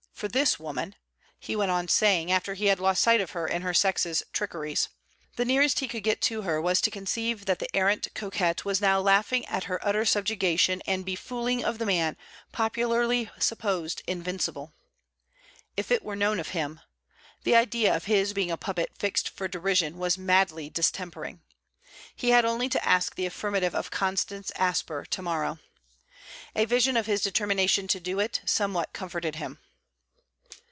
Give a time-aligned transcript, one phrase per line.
[0.21, 0.93] 'For this woman...!'
[1.39, 4.87] he went on saying after he had lost sight of her in her sex's trickeries.
[5.35, 8.79] The nearest he could get to her was to conceive that the arrant coquette was
[8.79, 12.17] now laughing at her utter subjugation and befooling of the man
[12.51, 14.75] popularly supposed invincible.
[15.75, 16.81] If it were known of him!
[17.43, 21.39] The idea of his being a puppet fixed for derision was madly distempering.
[22.15, 25.57] He had only to ask the affirmative of Constance Asper to morrow!
[26.55, 29.57] A vision of his determination to do it, somewhat comforted him.